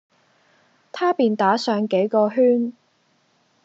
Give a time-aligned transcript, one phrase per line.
[0.91, 2.73] 他便打上幾個圈；